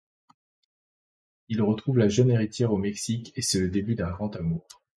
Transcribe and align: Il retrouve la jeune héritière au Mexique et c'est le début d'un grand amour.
Il 1.47 1.61
retrouve 1.61 1.99
la 1.99 2.07
jeune 2.09 2.31
héritière 2.31 2.73
au 2.73 2.77
Mexique 2.79 3.33
et 3.35 3.43
c'est 3.43 3.59
le 3.59 3.69
début 3.69 3.93
d'un 3.93 4.09
grand 4.09 4.35
amour. 4.35 4.67